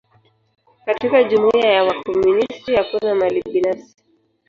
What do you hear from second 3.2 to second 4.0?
binafsi.